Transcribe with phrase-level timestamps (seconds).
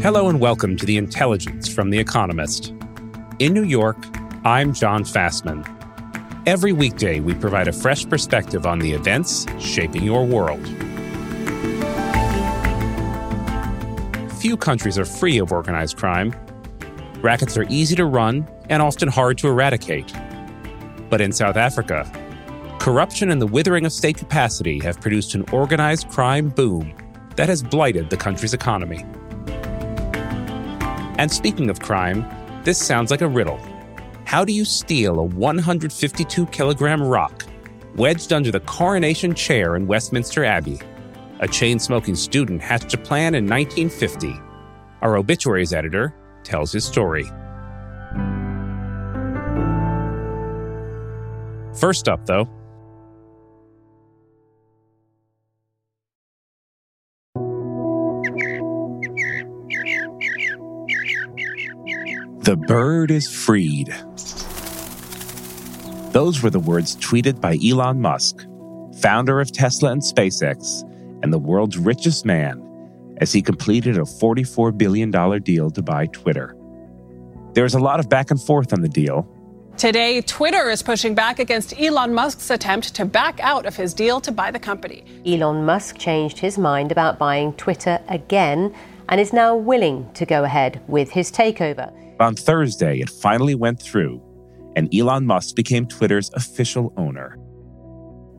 [0.00, 2.72] Hello and welcome to The Intelligence from The Economist.
[3.40, 3.96] In New York,
[4.44, 5.66] I'm Jon Fasman.
[6.46, 10.64] Every weekday, we provide a fresh perspective on the events shaping your world.
[14.34, 16.32] Few countries are free of organized crime.
[17.20, 20.14] Rackets are easy to run and often hard to eradicate.
[21.10, 22.08] But in South Africa,
[22.78, 26.94] corruption and the withering of state capacity have produced an organized crime boom
[27.34, 29.04] that has blighted the country's economy.
[31.18, 32.24] And speaking of crime,
[32.64, 33.60] this sounds like a riddle.
[34.24, 37.44] How do you steal a 152 kilogram rock
[37.96, 40.80] wedged under the coronation chair in Westminster Abbey?
[41.40, 44.32] A chain smoking student hatched a plan in 1950.
[45.02, 47.24] Our obituaries editor tells his story.
[51.78, 52.48] First up, though,
[62.48, 63.88] The bird is freed.
[66.12, 68.46] Those were the words tweeted by Elon Musk,
[69.02, 70.80] founder of Tesla and SpaceX,
[71.22, 72.58] and the world's richest man,
[73.18, 75.10] as he completed a $44 billion
[75.42, 76.56] deal to buy Twitter.
[77.52, 79.28] There was a lot of back and forth on the deal.
[79.76, 84.22] Today, Twitter is pushing back against Elon Musk's attempt to back out of his deal
[84.22, 85.04] to buy the company.
[85.26, 88.74] Elon Musk changed his mind about buying Twitter again
[89.10, 91.92] and is now willing to go ahead with his takeover.
[92.20, 94.20] On Thursday, it finally went through,
[94.74, 97.38] and Elon Musk became Twitter's official owner.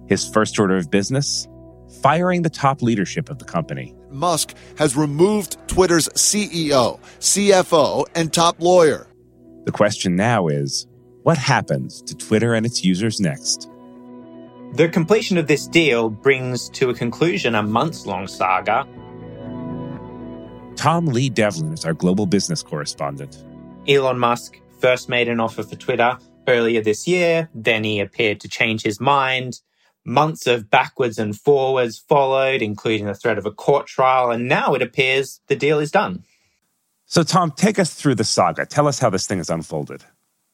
[0.08, 1.48] His first order of business?
[2.02, 3.96] Firing the top leadership of the company.
[4.10, 9.08] Musk has removed Twitter's CEO, CFO, and top lawyer.
[9.66, 10.86] The question now is
[11.24, 13.70] what happens to Twitter and its users next?
[14.74, 18.86] The completion of this deal brings to a conclusion a months long saga.
[20.76, 23.44] Tom Lee Devlin is our global business correspondent.
[23.90, 26.16] Elon Musk first made an offer for Twitter
[26.48, 27.50] earlier this year.
[27.56, 29.62] Then he appeared to change his mind.
[30.06, 34.30] Months of backwards and forwards followed, including the threat of a court trial.
[34.30, 36.24] And now it appears the deal is done.
[37.08, 38.68] So, Tom, take us through the saga.
[38.68, 40.04] Tell us how this thing has unfolded.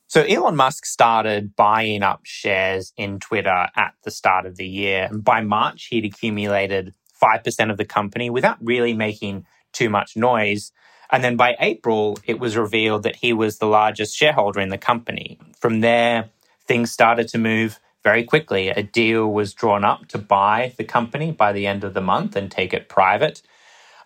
[0.07, 5.09] So, Elon Musk started buying up shares in Twitter at the start of the year.
[5.11, 10.71] And by March, he'd accumulated 5% of the company without really making too much noise.
[11.11, 14.77] And then by April, it was revealed that he was the largest shareholder in the
[14.77, 15.39] company.
[15.59, 16.29] From there,
[16.67, 18.69] things started to move very quickly.
[18.69, 22.35] A deal was drawn up to buy the company by the end of the month
[22.35, 23.41] and take it private.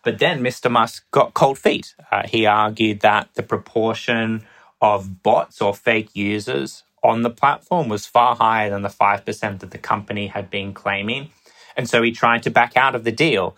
[0.04, 0.72] But then Mr.
[0.72, 1.94] Musk got cold feet.
[2.12, 4.46] Uh, he argued that the proportion
[4.82, 9.72] of bots or fake users on the platform was far higher than the 5% that
[9.72, 11.32] the company had been claiming.
[11.76, 13.56] And so he tried to back out of the deal.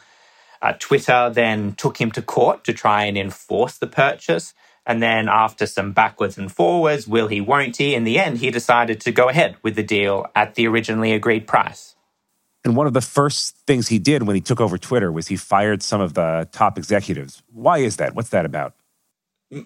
[0.61, 4.53] Uh, Twitter then took him to court to try and enforce the purchase.
[4.85, 8.49] And then, after some backwards and forwards, will he, won't he, in the end, he
[8.49, 11.95] decided to go ahead with the deal at the originally agreed price.
[12.63, 15.35] And one of the first things he did when he took over Twitter was he
[15.35, 17.41] fired some of the top executives.
[17.51, 18.15] Why is that?
[18.15, 18.73] What's that about?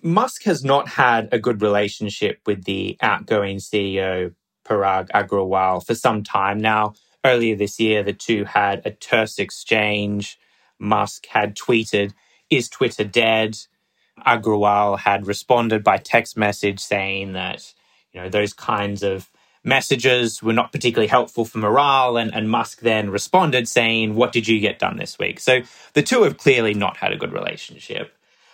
[0.01, 4.33] Musk has not had a good relationship with the outgoing CEO,
[4.65, 6.93] Parag Agrawal, for some time now.
[7.23, 10.39] Earlier this year, the two had a terse exchange.
[10.79, 12.13] Musk had tweeted,
[12.49, 13.57] Is Twitter dead?
[14.25, 17.73] Agrawal had responded by text message saying that,
[18.13, 19.29] you know, those kinds of
[19.63, 22.17] messages were not particularly helpful for morale.
[22.17, 25.39] And, and Musk then responded saying, What did you get done this week?
[25.39, 25.61] So
[25.93, 28.13] the two have clearly not had a good relationship.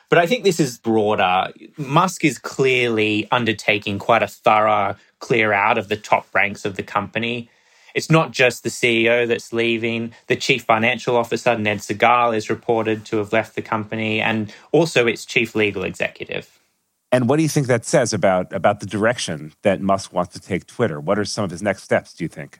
[0.10, 1.54] But I think this is broader.
[1.78, 6.84] Musk is clearly undertaking quite a thorough clear out of the top ranks of the
[6.84, 7.50] company.
[7.94, 10.14] It's not just the CEO that's leaving.
[10.28, 15.08] The chief financial officer, Ned Segal, is reported to have left the company, and also
[15.08, 16.60] its chief legal executive.
[17.12, 20.40] And what do you think that says about, about the direction that Musk wants to
[20.40, 21.00] take Twitter?
[21.00, 22.60] What are some of his next steps, do you think?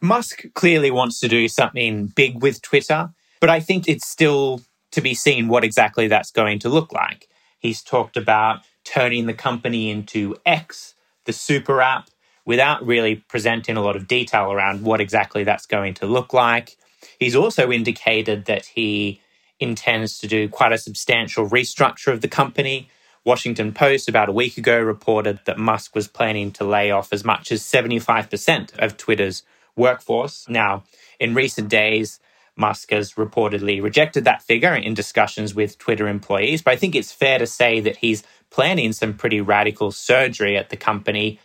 [0.00, 3.10] Musk clearly wants to do something big with Twitter,
[3.40, 4.62] but I think it's still
[4.92, 7.28] to be seen what exactly that's going to look like.
[7.58, 10.94] He's talked about turning the company into X,
[11.26, 12.08] the super app,
[12.50, 16.76] without really presenting a lot of detail around what exactly that's going to look like.
[17.20, 19.20] He's also indicated that he
[19.60, 22.90] intends to do quite a substantial restructure of the company.
[23.24, 27.24] Washington Post about a week ago reported that Musk was planning to lay off as
[27.24, 29.44] much as 75% of Twitter's
[29.76, 30.48] workforce.
[30.48, 30.82] Now,
[31.20, 32.18] in recent days,
[32.56, 37.12] Musk has reportedly rejected that figure in discussions with Twitter employees, but I think it's
[37.12, 41.38] fair to say that he's planning some pretty radical surgery at the company.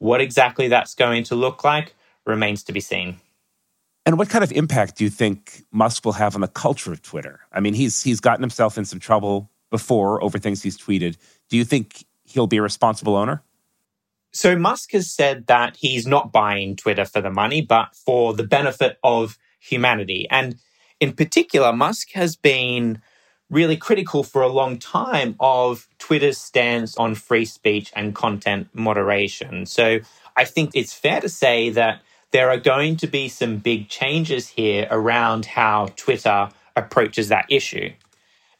[0.00, 1.94] What exactly that's going to look like
[2.26, 3.20] remains to be seen.
[4.04, 7.02] And what kind of impact do you think Musk will have on the culture of
[7.02, 7.40] Twitter?
[7.52, 11.16] I mean, he's he's gotten himself in some trouble before over things he's tweeted.
[11.48, 13.42] Do you think he'll be a responsible owner?
[14.32, 18.44] So Musk has said that he's not buying Twitter for the money, but for the
[18.44, 20.26] benefit of humanity.
[20.30, 20.56] And
[21.00, 23.02] in particular, Musk has been
[23.50, 29.66] really critical for a long time of Twitter's stance on free speech and content moderation.
[29.66, 30.00] So
[30.36, 32.00] I think it's fair to say that
[32.30, 37.90] there are going to be some big changes here around how Twitter approaches that issue.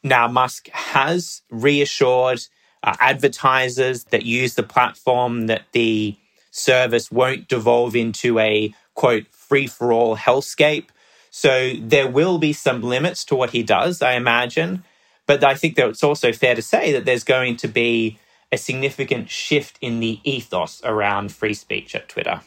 [0.03, 2.41] Now, Musk has reassured
[2.83, 6.17] uh, advertisers that use the platform that the
[6.49, 10.87] service won't devolve into a quote free for all hellscape
[11.31, 14.83] so there will be some limits to what he does, I imagine.
[15.25, 18.19] But I think that it's also fair to say that there's going to be
[18.51, 22.41] a significant shift in the ethos around free speech at Twitter.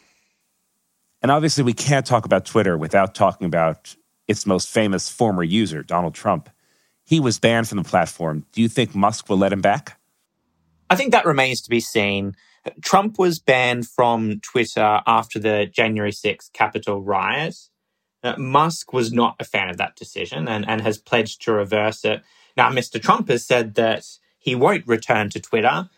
[1.23, 3.97] And obviously, we can't talk about Twitter without talking about
[4.29, 6.51] its most famous former user, Donald Trump.
[7.07, 8.45] He was banned from the platform.
[8.53, 9.99] Do you think Musk will let him back?
[10.91, 12.37] I think that remains to be seen.
[12.83, 17.57] Trump was banned from Twitter after the January 6th Capitol riot.
[18.25, 22.05] Uh, Musk was not a fan of that decision and, and has pledged to reverse
[22.05, 22.23] it.
[22.57, 23.01] Now, Mr.
[23.01, 24.07] Trump has said that
[24.39, 25.91] he won't return to Twitter,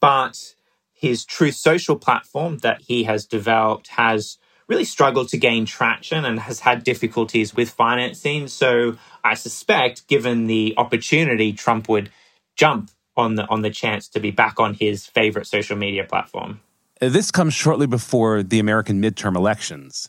[0.00, 0.54] but
[0.92, 4.36] his Truth Social platform that he has developed has
[4.68, 8.48] really struggled to gain traction and has had difficulties with financing.
[8.48, 12.10] So I suspect, given the opportunity, Trump would
[12.54, 16.60] jump on the on the chance to be back on his favorite social media platform.
[17.00, 20.08] This comes shortly before the American midterm elections.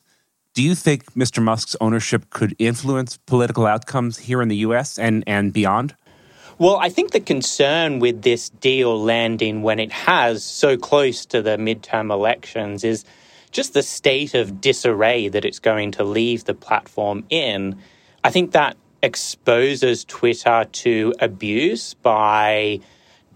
[0.53, 1.41] Do you think Mr.
[1.41, 5.95] Musk's ownership could influence political outcomes here in the US and, and beyond?
[6.59, 11.41] Well, I think the concern with this deal landing when it has so close to
[11.41, 13.03] the midterm elections is
[13.51, 17.75] just the state of disarray that it's going to leave the platform in.
[18.23, 22.79] I think that exposes Twitter to abuse by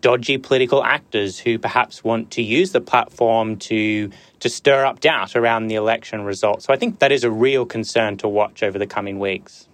[0.02, 4.10] dodgy political actors who perhaps want to use the platform to
[4.40, 6.66] to stir up doubt around the election results.
[6.66, 9.68] So I think that is a real concern to watch over the coming weeks.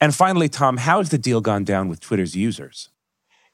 [0.00, 2.90] And finally, Tom, how has the deal gone down with Twitter's users?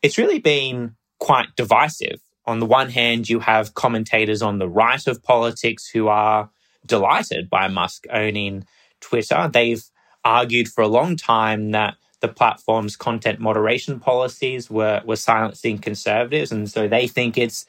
[0.03, 2.21] It's really been quite divisive.
[2.47, 6.51] On the one hand, you have commentators on the right of politics who are
[6.87, 8.65] delighted by Musk owning
[9.01, 9.49] Twitter.
[9.53, 9.85] They've
[10.25, 16.53] argued for a long time that the platform's content moderation policies were were silencing conservatives,
[16.53, 17.67] and so they think it's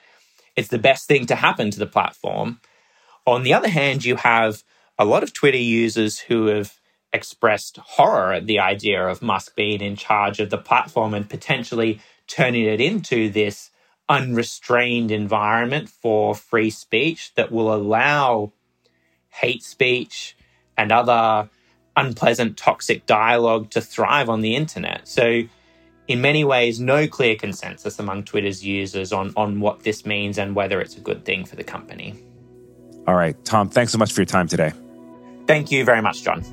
[0.56, 2.60] it's the best thing to happen to the platform.
[3.26, 4.64] On the other hand, you have
[4.98, 6.80] a lot of Twitter users who have
[7.14, 12.00] expressed horror at the idea of Musk being in charge of the platform and potentially
[12.28, 13.70] turning it into this
[14.08, 18.52] unrestrained environment for free speech that will allow
[19.30, 20.36] hate speech
[20.78, 21.50] and other
[21.96, 25.08] unpleasant, toxic dialogue to thrive on the internet.
[25.08, 25.44] So,
[26.08, 30.56] in many ways, no clear consensus among Twitter's users on, on what this means and
[30.56, 32.22] whether it's a good thing for the company.
[33.08, 34.74] All right, Tom, thanks so much for your time today.
[35.48, 36.44] Thank you very much, John.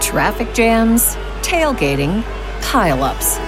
[0.00, 2.22] Traffic jams, tailgating,
[2.62, 3.47] pileups.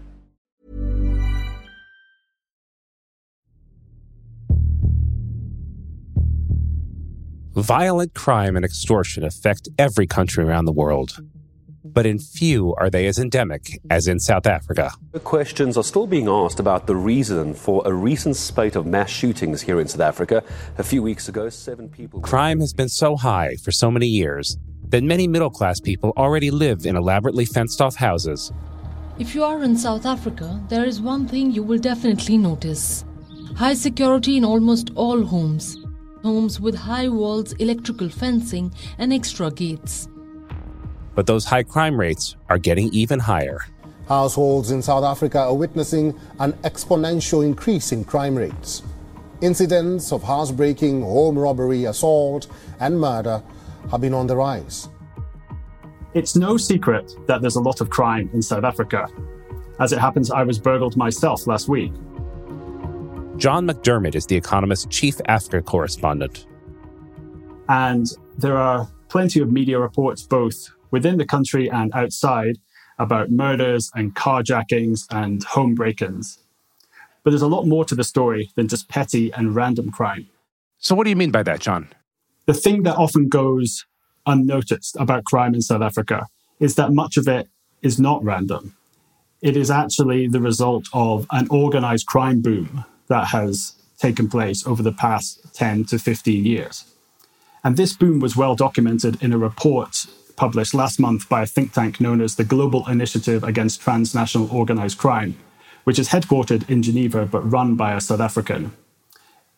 [7.53, 11.17] Violent crime and extortion affect every country around the world.
[11.83, 14.93] But in few are they as endemic as in South Africa.
[15.25, 19.61] Questions are still being asked about the reason for a recent spate of mass shootings
[19.61, 20.43] here in South Africa.
[20.77, 22.21] A few weeks ago, seven people.
[22.21, 26.51] Crime has been so high for so many years that many middle class people already
[26.51, 28.53] live in elaborately fenced off houses.
[29.19, 33.03] If you are in South Africa, there is one thing you will definitely notice
[33.57, 35.80] high security in almost all homes.
[36.23, 40.07] Homes with high walls, electrical fencing, and extra gates.
[41.15, 43.65] But those high crime rates are getting even higher.
[44.07, 48.83] Households in South Africa are witnessing an exponential increase in crime rates.
[49.41, 52.47] Incidents of housebreaking, home robbery, assault,
[52.79, 53.41] and murder
[53.89, 54.89] have been on the rise.
[56.13, 59.07] It's no secret that there's a lot of crime in South Africa.
[59.79, 61.93] As it happens, I was burgled myself last week.
[63.41, 66.45] John McDermott is The Economist's chief Africa correspondent.
[67.69, 68.05] And
[68.37, 72.59] there are plenty of media reports, both within the country and outside,
[72.99, 76.37] about murders and carjackings and home break ins.
[77.23, 80.27] But there's a lot more to the story than just petty and random crime.
[80.77, 81.87] So, what do you mean by that, John?
[82.45, 83.87] The thing that often goes
[84.27, 86.27] unnoticed about crime in South Africa
[86.59, 87.47] is that much of it
[87.81, 88.75] is not random.
[89.41, 94.81] It is actually the result of an organized crime boom that has taken place over
[94.81, 96.85] the past 10 to 15 years.
[97.63, 101.71] And this boom was well documented in a report published last month by a think
[101.71, 105.37] tank known as the Global Initiative Against Transnational Organized Crime,
[105.83, 108.71] which is headquartered in Geneva but run by a South African.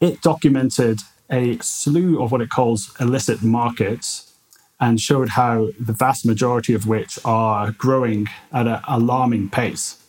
[0.02, 1.00] It documented
[1.32, 4.34] a slew of what it calls illicit markets
[4.78, 10.03] and showed how the vast majority of which are growing at an alarming pace.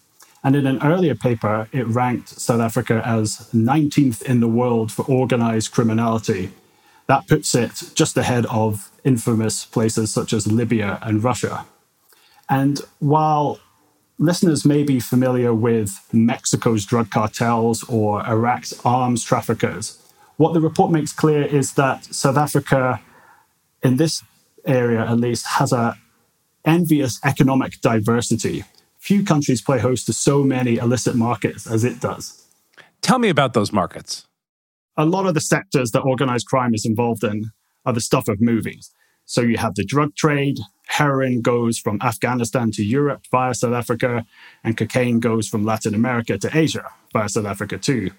[0.44, 5.04] And in an earlier paper, it ranked South Africa as 19th in the world for
[5.06, 6.50] organized criminality.
[7.06, 11.64] That puts it just ahead of infamous places such as Libya and Russia.
[12.48, 13.58] And while
[14.18, 19.98] listeners may be familiar with Mexico's drug cartels or Iraq's arms traffickers,
[20.36, 23.00] what the report makes clear is that South Africa,
[23.82, 24.22] in this
[24.66, 25.96] area at least, has a
[26.66, 28.64] envious economic diversity.
[29.04, 32.46] Few countries play host to so many illicit markets as it does.
[33.02, 34.26] Tell me about those markets.
[34.96, 37.50] A lot of the sectors that organized crime is involved in
[37.84, 38.92] are the stuff of movies.
[39.26, 40.56] So you have the drug trade,
[40.87, 44.25] heroin goes from Afghanistan to Europe via South Africa,
[44.64, 48.11] and cocaine goes from Latin America to Asia via South Africa too.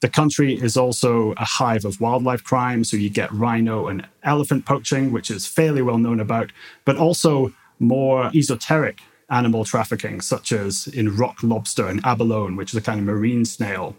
[0.00, 4.64] The country is also a hive of wildlife crime, so you get rhino and elephant
[4.64, 6.52] poaching, which is fairly well known about,
[6.86, 12.76] but also more esoteric animal trafficking, such as in rock lobster and abalone, which is
[12.76, 13.96] a kind of marine snail.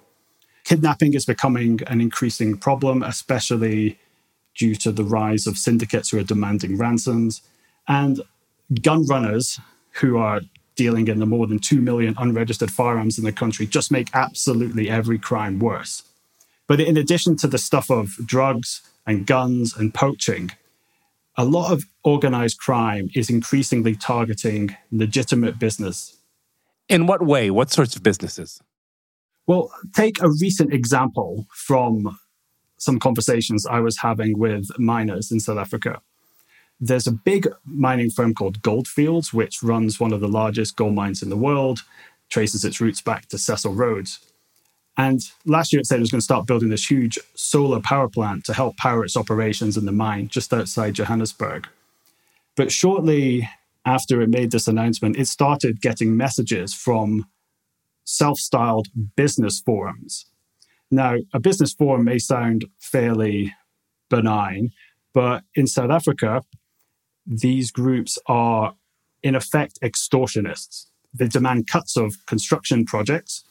[0.64, 3.98] Kidnapping is becoming an increasing problem, especially
[4.56, 7.42] due to the rise of syndicates who are demanding ransoms,
[7.88, 8.22] and
[8.82, 9.60] gun runners
[9.92, 10.42] who are
[10.76, 14.90] dealing in the more than 2 million unregistered firearms in the country just make absolutely
[14.90, 16.04] every crime worse.
[16.68, 20.52] But in addition to the stuff of drugs and guns and poaching,
[21.38, 26.18] a lot of organized crime is increasingly targeting legitimate business.
[26.90, 27.52] In what way?
[27.52, 28.60] What sorts of businesses?
[29.46, 32.18] Well, take a recent example from
[32.78, 36.02] some conversations I was having with miners in South Africa.
[36.80, 41.24] There's a big mining firm called Goldfields, which runs one of the largest gold mines
[41.24, 41.80] in the world,
[42.30, 44.20] traces its roots back to Cecil Rhodes.
[44.98, 48.10] And last year it said it was going to start building this huge solar power
[48.10, 51.68] plant to help power its operations in the mine just outside Johannesburg.
[52.56, 53.48] But shortly
[53.86, 57.26] after it made this announcement, it started getting messages from
[58.04, 60.26] self styled business forums.
[60.90, 63.54] Now, a business forum may sound fairly
[64.10, 64.72] benign,
[65.14, 66.44] but in South Africa,
[67.26, 68.74] these groups are
[69.22, 70.86] in effect extortionists.
[71.14, 73.44] They demand cuts of construction projects,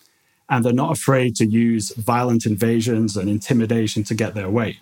[0.49, 4.79] and they're not afraid to use violent invasions and intimidation to get their way.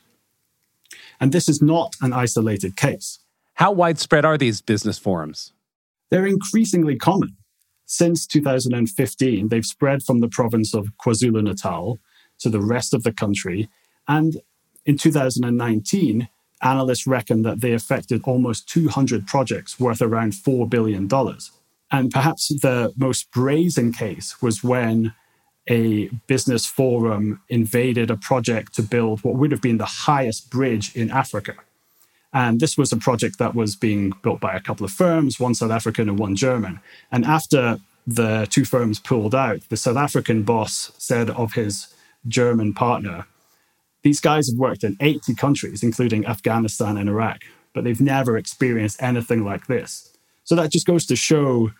[1.20, 3.20] And this is not an isolated case.
[3.54, 5.52] How widespread are these business forums?
[6.10, 7.36] They're increasingly common.
[7.86, 11.98] Since 2015, they've spread from the province of KwaZulu Natal
[12.40, 13.68] to the rest of the country.
[14.08, 14.40] And
[14.84, 16.28] in 2019,
[16.62, 21.08] analysts reckon that they affected almost 200 projects worth around $4 billion.
[21.90, 25.14] And perhaps the most brazen case was when
[25.68, 30.94] a business forum invaded a project to build what would have been the highest bridge
[30.94, 31.54] in Africa.
[32.32, 35.54] And this was a project that was being built by a couple of firms, one
[35.54, 36.80] South African and one German.
[37.12, 41.94] And after the two firms pulled out, the South African boss said of his
[42.26, 43.26] German partner,
[44.02, 47.42] these guys have worked in 80 countries, including Afghanistan and Iraq,
[47.72, 50.12] but they've never experienced anything like this.
[50.42, 51.70] So that just goes to show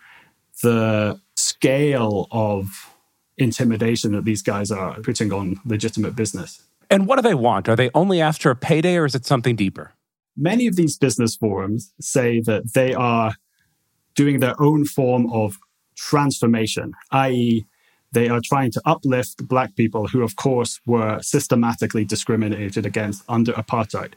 [0.63, 2.94] the scale of
[3.37, 6.61] intimidation that these guys are putting on legitimate business.
[6.89, 7.67] And what do they want?
[7.67, 9.93] Are they only after a payday or is it something deeper?
[10.37, 13.35] Many of these business forums say that they are
[14.15, 15.57] doing their own form of
[15.95, 17.65] transformation, i.e.,
[18.11, 23.51] they are trying to uplift black people who, of course, were systematically discriminated against under
[23.53, 24.13] apartheid.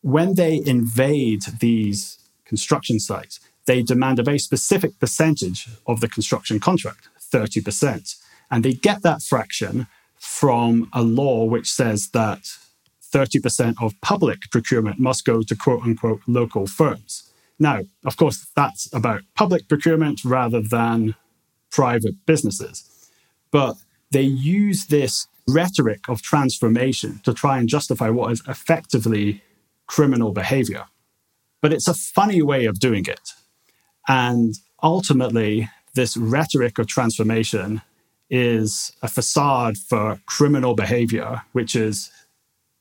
[0.00, 6.60] When they invade these construction sites, they demand a very specific percentage of the construction
[6.60, 8.16] contract, 30%.
[8.50, 9.86] And they get that fraction
[10.18, 12.40] from a law which says that
[13.12, 17.32] 30% of public procurement must go to quote unquote local firms.
[17.58, 21.14] Now, of course, that's about public procurement rather than
[21.70, 23.08] private businesses.
[23.50, 23.76] But
[24.10, 29.42] they use this rhetoric of transformation to try and justify what is effectively
[29.86, 30.84] criminal behavior.
[31.62, 33.32] But it's a funny way of doing it.
[34.08, 37.82] And ultimately, this rhetoric of transformation
[38.30, 42.10] is a facade for criminal behavior, which is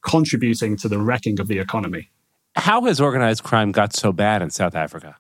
[0.03, 2.09] contributing to the wrecking of the economy.
[2.55, 5.17] How has organized crime got so bad in South Africa?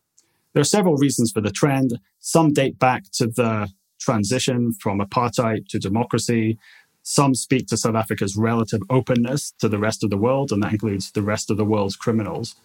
[0.53, 1.99] There are several reasons for the trend.
[2.19, 6.57] Some date back to the transition from apartheid to democracy.
[7.03, 10.71] Some speak to South Africa's relative openness to the rest of the world, and that
[10.71, 12.55] includes the rest of the world's criminals.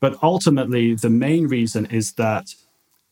[0.00, 2.54] But ultimately, the main reason is that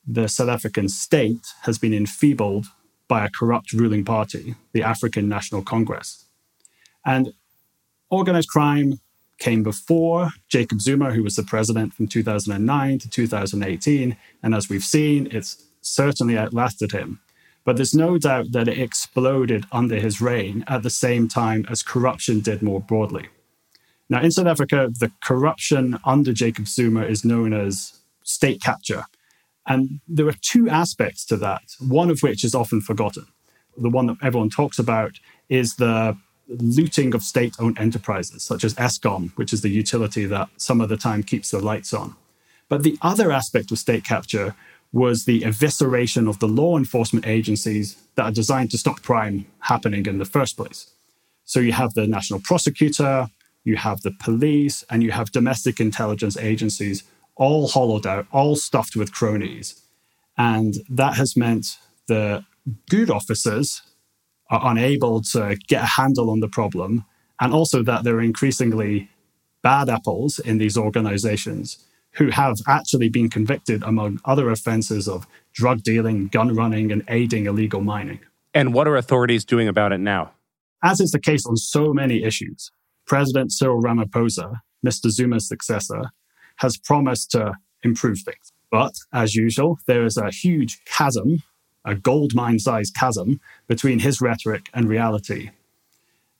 [0.07, 2.67] the South African state has been enfeebled
[3.09, 6.25] by a corrupt ruling party, the African National Congress.
[7.05, 7.33] And
[8.11, 9.01] organized crime
[9.39, 14.17] came before Jacob Zuma, who was the president from 2009 to 2018.
[14.43, 17.21] And as we've seen, it's certainly outlasted him.
[17.65, 21.83] But there's no doubt that it exploded under his reign at the same time as
[21.83, 23.29] corruption did more broadly.
[24.09, 29.05] Now, in South Africa, the corruption under Jacob Zuma is known as state capture.
[29.67, 33.27] And there are two aspects to that, one of which is often forgotten.
[33.77, 35.19] The one that everyone talks about
[35.49, 36.17] is the
[36.49, 40.89] looting of state owned enterprises, such as Eskom, which is the utility that some of
[40.89, 42.15] the time keeps the lights on.
[42.69, 44.55] But the other aspect of state capture
[44.93, 50.07] was the evisceration of the law enforcement agencies that are designed to stop crime happening
[50.07, 50.91] in the first place.
[51.45, 53.29] So you have the national prosecutor,
[53.65, 57.03] you have the police, and you have domestic intelligence agencies
[57.37, 59.81] all hollowed out, all stuffed with cronies.
[60.37, 62.45] And that has meant the
[62.89, 63.83] good officers
[64.51, 67.05] are unable to get a handle on the problem,
[67.41, 69.11] and also that there are increasingly
[69.63, 75.83] bad apples in these organizations who have actually been convicted, among other offenses, of drug
[75.83, 78.21] dealing, gun running, and aiding illegal mining.
[78.53, 80.33] And what are authorities doing about it now?
[80.83, 82.71] As is the case on so many issues,
[83.07, 85.11] President Cyril Ramaphosa, Mr.
[85.11, 86.11] Zuma's successor,
[86.57, 88.53] has promised to improve things.
[88.71, 91.43] But as usual, there is a huge chasm,
[91.85, 95.51] a gold mine sized chasm, between his rhetoric and reality.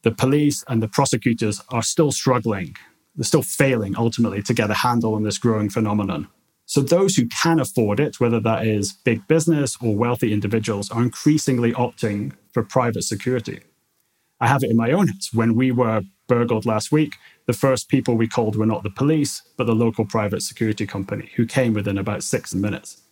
[0.03, 2.75] The police and the prosecutors are still struggling
[3.17, 6.29] they're still failing ultimately to get a handle on this growing phenomenon.
[6.67, 11.03] So those who can afford it, whether that is big business or wealthy individuals, are
[11.03, 13.61] increasingly opting for private security.
[14.41, 15.31] I have it in my own house.
[15.33, 19.43] When we were burgled last week, the first people we called were not the police,
[19.57, 23.03] but the local private security company, who came within about six minutes.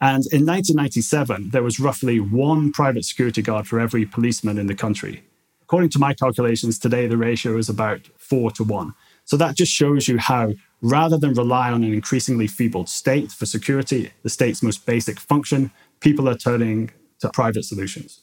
[0.00, 4.74] And in 1997, there was roughly one private security guard for every policeman in the
[4.74, 5.24] country.
[5.62, 8.92] According to my calculations, today the ratio is about four to one.
[9.24, 13.46] So that just shows you how, rather than rely on an increasingly feeble state for
[13.46, 18.20] security, the state's most basic function, people are turning to private solutions.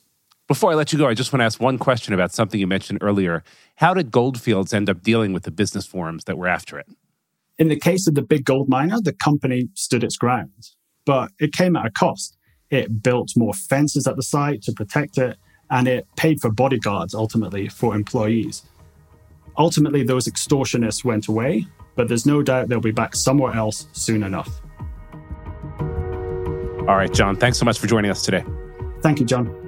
[0.51, 2.67] Before I let you go, I just want to ask one question about something you
[2.67, 3.41] mentioned earlier.
[3.75, 6.87] How did Goldfields end up dealing with the business forums that were after it?
[7.57, 10.71] In the case of the big gold miner, the company stood its ground,
[11.05, 12.37] but it came at a cost.
[12.69, 15.37] It built more fences at the site to protect it,
[15.69, 18.63] and it paid for bodyguards ultimately for employees.
[19.57, 24.21] Ultimately, those extortionists went away, but there's no doubt they'll be back somewhere else soon
[24.21, 24.49] enough.
[26.89, 28.43] All right, John, thanks so much for joining us today.
[29.01, 29.60] Thank you, John.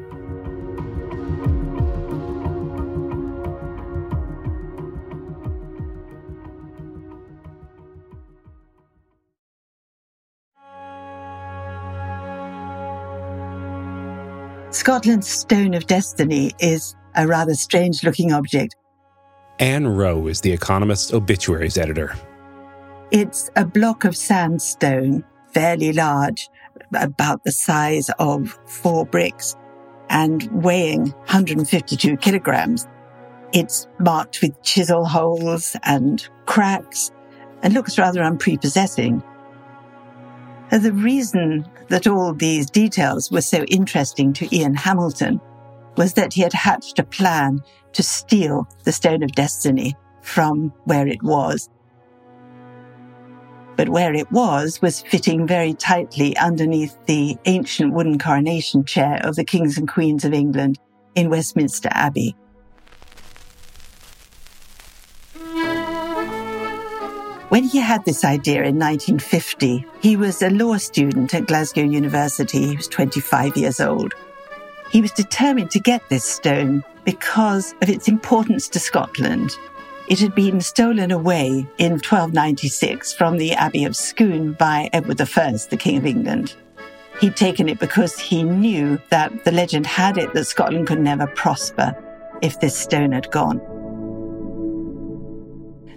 [14.74, 18.76] Scotland's Stone of Destiny is a rather strange looking object
[19.60, 22.16] Ann Wroe is The Economist's obituaries editor.
[23.12, 26.50] It's a block of sandstone, fairly large,
[26.96, 29.56] about the size of four bricks,
[30.10, 32.88] and weighing 152 kilograms.
[33.54, 37.12] It's marked with chisel holes and cracks
[37.62, 39.22] and looks rather unprepossessing.
[40.72, 45.40] The reason that all these details were so interesting to Ian Hamilton
[45.98, 47.62] was that he had hatched a plan
[47.94, 51.70] to steal the Stone of Destiny from where it was.
[53.76, 59.36] but where it was was fitting very tightly underneath the ancient wooden coronation chair of
[59.36, 60.80] the kings and queens of England
[61.16, 62.36] in Westminster Abbey.
[67.54, 72.70] When he had this idea in 1950, he was a law student at Glasgow University.
[72.70, 74.16] He was 25 years old.
[74.90, 79.56] He was determined to get this stone because of its importance to Scotland.
[80.08, 85.52] It had been stolen away in 1296 from the Abbey of Scone by Edward I,
[85.70, 86.56] the King of England.
[87.22, 91.28] He'd taken it because he knew that the legend had it that Scotland could never
[91.28, 91.96] prosper
[92.42, 93.62] if this stone had gone.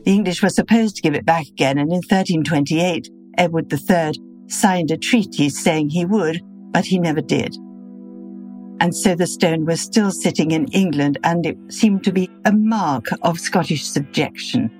[0.07, 4.13] The English were supposed to give it back again, and in 1328, Edward III
[4.47, 6.41] signed a treaty saying he would,
[6.71, 7.57] but he never did.
[8.79, 12.53] And so the stone was still sitting in England, and it seemed to be a
[12.53, 14.71] mark of Scottish subjection.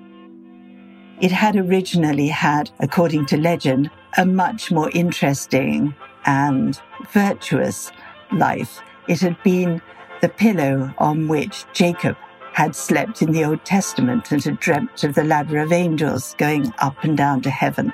[1.19, 5.93] It had originally had, according to legend, a much more interesting
[6.25, 6.79] and
[7.11, 7.91] virtuous
[8.31, 8.81] life.
[9.09, 9.81] It had been
[10.21, 12.15] the pillow on which Jacob
[12.57, 16.73] had slept in the Old Testament and had dreamt of the ladder of angels going
[16.79, 17.93] up and down to heaven.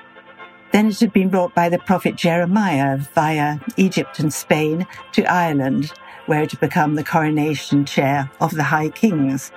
[0.71, 5.91] Then it had been brought by the prophet Jeremiah via Egypt and Spain to Ireland,
[6.27, 9.51] where it had become the coronation chair of the High Kings.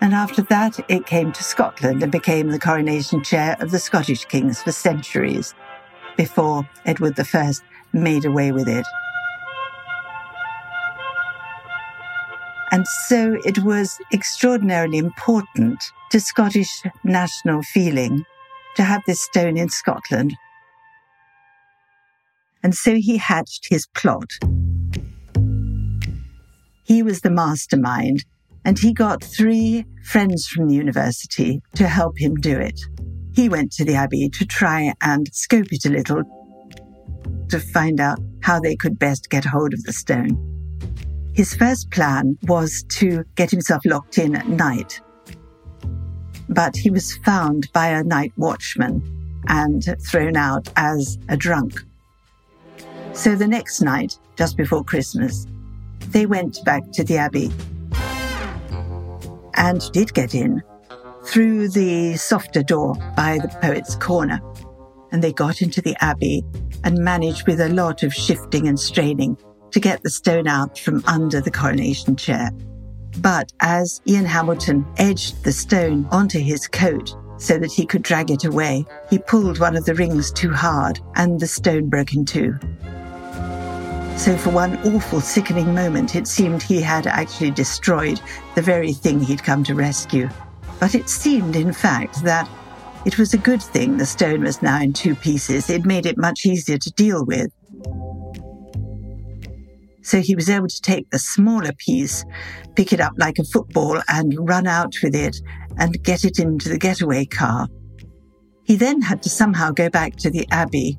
[0.00, 4.24] And after that, it came to Scotland and became the coronation chair of the Scottish
[4.24, 5.54] kings for centuries,
[6.16, 7.52] before Edward I
[7.92, 8.86] made away with it.
[12.72, 18.24] And so it was extraordinarily important to Scottish national feeling
[18.76, 20.34] to have this stone in Scotland.
[22.62, 24.30] And so he hatched his plot.
[26.84, 28.24] He was the mastermind,
[28.64, 32.80] and he got three friends from the university to help him do it.
[33.34, 36.22] He went to the Abbey to try and scope it a little
[37.48, 40.49] to find out how they could best get hold of the stone.
[41.40, 45.00] His first plan was to get himself locked in at night.
[46.50, 49.00] But he was found by a night watchman
[49.48, 51.82] and thrown out as a drunk.
[53.14, 55.46] So the next night, just before Christmas,
[56.10, 57.50] they went back to the Abbey
[59.54, 60.62] and did get in
[61.24, 64.42] through the softer door by the Poet's Corner.
[65.10, 66.44] And they got into the Abbey
[66.84, 69.38] and managed with a lot of shifting and straining
[69.72, 72.50] to get the stone out from under the coronation chair.
[73.18, 78.30] But as Ian Hamilton edged the stone onto his coat so that he could drag
[78.30, 82.24] it away, he pulled one of the rings too hard and the stone broke in
[82.24, 82.58] two.
[84.16, 88.20] So, for one awful, sickening moment, it seemed he had actually destroyed
[88.54, 90.28] the very thing he'd come to rescue.
[90.78, 92.46] But it seemed, in fact, that
[93.06, 95.70] it was a good thing the stone was now in two pieces.
[95.70, 97.50] It made it much easier to deal with.
[100.02, 102.24] So he was able to take the smaller piece,
[102.74, 105.36] pick it up like a football, and run out with it
[105.78, 107.68] and get it into the getaway car.
[108.64, 110.98] He then had to somehow go back to the Abbey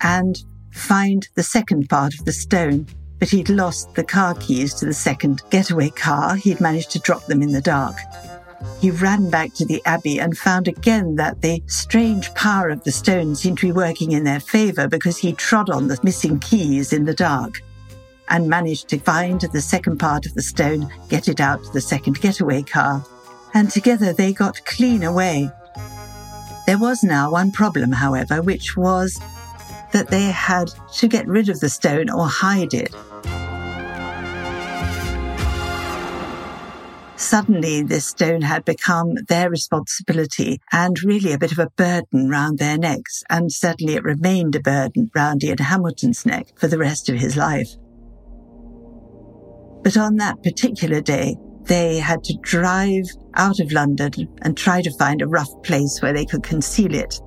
[0.00, 0.38] and
[0.72, 2.86] find the second part of the stone,
[3.18, 6.36] but he'd lost the car keys to the second getaway car.
[6.36, 7.96] He'd managed to drop them in the dark.
[8.80, 12.92] He ran back to the Abbey and found again that the strange power of the
[12.92, 16.92] stone seemed to be working in their favour because he trod on the missing keys
[16.92, 17.60] in the dark
[18.28, 21.80] and managed to find the second part of the stone, get it out to the
[21.80, 23.04] second getaway car,
[23.54, 25.50] and together they got clean away.
[26.66, 29.18] There was now one problem, however, which was
[29.92, 32.94] that they had to get rid of the stone or hide it.
[37.16, 42.58] Suddenly, this stone had become their responsibility and really a bit of a burden round
[42.58, 47.08] their necks, and certainly it remained a burden round Ian Hamilton's neck for the rest
[47.08, 47.74] of his life.
[49.88, 54.98] But on that particular day, they had to drive out of London and try to
[54.98, 57.18] find a rough place where they could conceal it.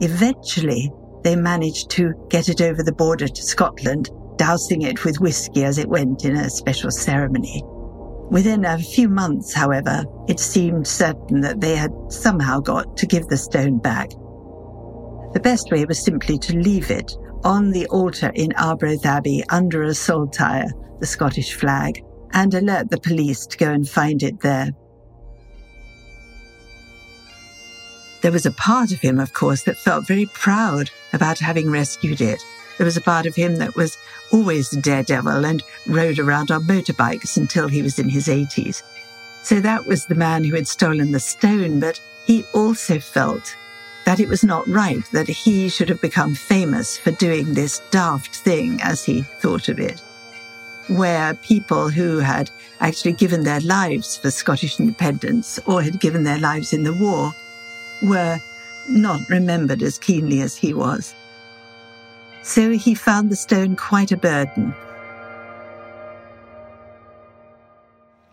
[0.00, 0.90] Eventually,
[1.22, 5.78] they managed to get it over the border to Scotland, dousing it with whiskey as
[5.78, 7.62] it went in a special ceremony.
[8.28, 13.28] Within a few months, however, it seemed certain that they had somehow got to give
[13.28, 14.10] the stone back.
[15.32, 17.12] The best way was simply to leave it
[17.44, 22.02] on the altar in Arbroath Abbey under a saltire the Scottish flag
[22.32, 24.70] and alert the police to go and find it there.
[28.22, 32.20] There was a part of him, of course, that felt very proud about having rescued
[32.20, 32.42] it.
[32.78, 33.98] There was a part of him that was
[34.32, 38.82] always a daredevil and rode around on motorbikes until he was in his 80s.
[39.42, 43.54] So that was the man who had stolen the stone, but he also felt
[44.06, 48.36] that it was not right that he should have become famous for doing this daft
[48.36, 50.02] thing, as he thought of it,
[50.88, 56.38] where people who had actually given their lives for Scottish independence or had given their
[56.38, 57.32] lives in the war
[58.02, 58.38] were
[58.88, 61.14] not remembered as keenly as he was.
[62.42, 64.74] So he found the stone quite a burden.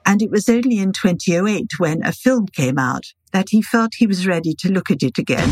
[0.06, 4.08] And it was only in 2008 when a film came out that he felt he
[4.08, 5.50] was ready to look at it again.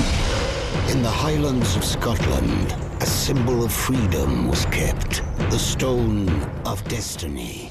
[0.89, 6.29] In the Highlands of Scotland, a symbol of freedom was kept the Stone
[6.65, 7.69] of Destiny.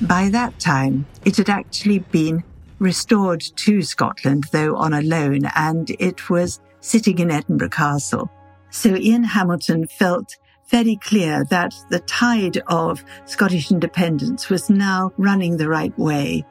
[0.00, 2.42] By that time, it had actually been
[2.80, 8.28] restored to Scotland, though on a loan, and it was sitting in Edinburgh Castle.
[8.70, 10.36] So Ian Hamilton felt
[10.70, 16.44] very clear that the tide of Scottish independence was now running the right way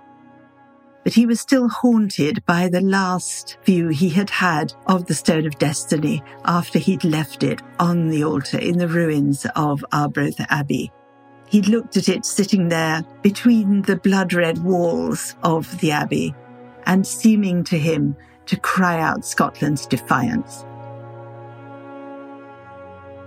[1.03, 5.45] but he was still haunted by the last view he had had of the Stone
[5.45, 10.91] of Destiny after he'd left it on the altar in the ruins of Arbroath Abbey.
[11.47, 16.33] He'd looked at it sitting there between the blood red walls of the Abbey
[16.85, 20.65] and seeming to him to cry out Scotland's defiance.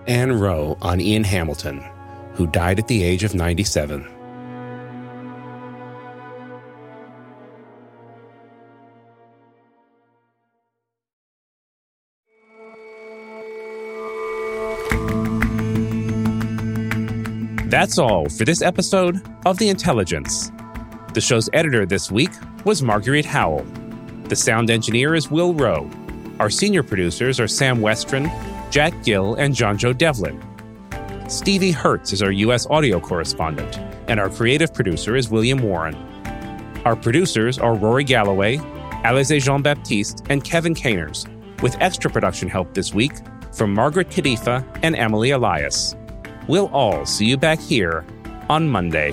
[0.07, 1.85] Ann Wroe on Ian Hamilton,
[2.35, 4.16] who died at the age of 97.
[17.77, 20.51] That's all for this episode of The Intelligence.
[21.13, 22.31] The show's editor this week
[22.65, 23.67] was Marguerite Howell.
[24.31, 25.91] The sound engineer is Will Rowe.
[26.41, 28.33] Our senior producers are Sam Westron,
[28.71, 30.43] Jack Gill, and John Joe Devlin.
[31.29, 32.67] Stevie Hertz is our U.S.
[32.71, 33.77] audio correspondent,
[34.09, 35.97] and our creative producer is William Warren.
[36.87, 38.57] Our producers are Rory Galloway,
[39.05, 41.27] Alize Jean Baptiste, and Kevin Caners,
[41.61, 43.13] with extra production help this week
[43.53, 45.95] from Margaret Kadifa and Emily Elias.
[46.49, 48.05] We'll all see you back here
[48.49, 49.13] on Monday.